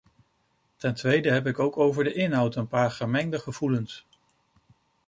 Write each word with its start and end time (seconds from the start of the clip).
Ten 0.77 0.93
tweede 0.93 1.31
heb 1.31 1.47
ik 1.47 1.59
ook 1.59 1.77
over 1.77 2.03
de 2.03 2.13
inhoud 2.13 2.55
een 2.55 2.67
paar 2.67 2.91
gemengde 2.91 3.39
gevoelens. 3.39 4.05